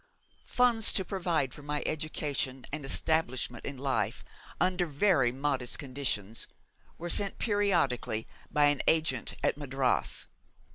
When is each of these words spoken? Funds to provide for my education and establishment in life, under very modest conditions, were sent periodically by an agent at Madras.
Funds 0.47 0.91
to 0.93 1.05
provide 1.05 1.53
for 1.53 1.61
my 1.61 1.83
education 1.85 2.65
and 2.73 2.83
establishment 2.83 3.63
in 3.63 3.77
life, 3.77 4.25
under 4.59 4.87
very 4.87 5.31
modest 5.31 5.77
conditions, 5.77 6.47
were 6.97 7.07
sent 7.07 7.37
periodically 7.37 8.25
by 8.49 8.65
an 8.65 8.81
agent 8.87 9.35
at 9.43 9.57
Madras. 9.59 10.25